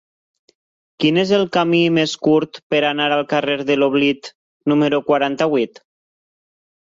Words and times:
Quin 1.03 1.19
és 1.23 1.33
el 1.37 1.43
camí 1.57 1.81
més 1.97 2.15
curt 2.27 2.57
per 2.73 2.79
anar 2.89 3.09
al 3.17 3.23
carrer 3.33 3.57
de 3.67 3.77
l'Oblit 3.81 4.31
número 4.73 5.03
quaranta-vuit? 5.11 5.81